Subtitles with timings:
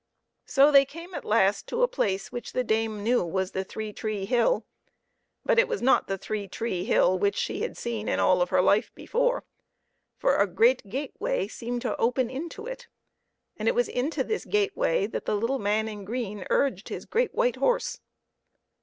[0.47, 3.93] So they came at last to a place which the dame knew was the three
[3.93, 4.65] tree hill;
[5.45, 8.49] but it was not the three tree hill which she had seen in all of
[8.49, 9.43] her life before,
[10.17, 12.87] for a great gateway seemed to open into it
[13.57, 17.35] and it was into this gateway that the little man in green urged the great
[17.35, 17.99] white horse.